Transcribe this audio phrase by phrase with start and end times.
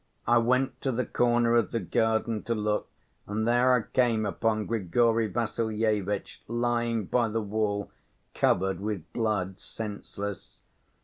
[0.25, 2.89] I went to the corner of the garden to look,
[3.27, 7.91] and there I came upon Grigory Vassilyevitch lying by the wall,
[8.33, 10.61] covered with blood, senseless.